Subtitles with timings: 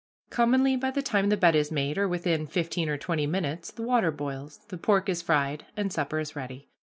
[0.31, 3.83] Commonly, by the time the bed is made, or within fifteen or twenty minutes, the
[3.83, 6.69] water boils, the pork is fried, and supper is ready.